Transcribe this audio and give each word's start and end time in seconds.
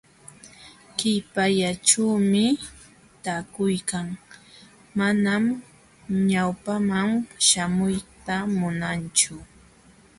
Qipallaćhuumi 0.97 2.45
taakuykan, 3.23 4.07
manam 4.99 5.43
ñawpaqman 6.29 7.09
śhamuyta 7.47 8.35
munanchu. 8.59 9.33